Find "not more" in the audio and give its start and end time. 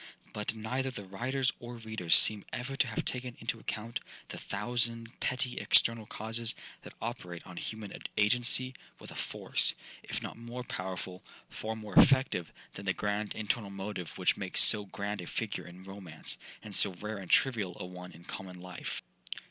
10.23-10.63